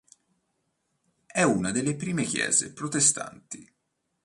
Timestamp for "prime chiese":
1.95-2.73